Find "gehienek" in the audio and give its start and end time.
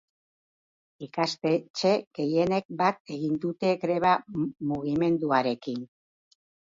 2.19-2.65